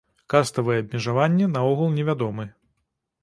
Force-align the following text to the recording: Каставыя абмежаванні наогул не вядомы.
Каставыя 0.33 0.77
абмежаванні 0.83 1.49
наогул 1.57 1.93
не 1.97 2.03
вядомы. 2.09 2.49